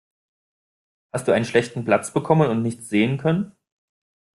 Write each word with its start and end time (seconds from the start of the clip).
Hast 1.13 1.27
du 1.27 1.31
einen 1.31 1.45
schlechten 1.45 1.85
Platz 1.85 2.11
bekommen 2.11 2.49
und 2.49 2.63
nichts 2.63 2.89
sehen 2.89 3.19
können? 3.19 3.55